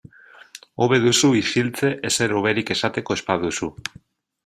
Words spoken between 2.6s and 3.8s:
esateko ez baduzu.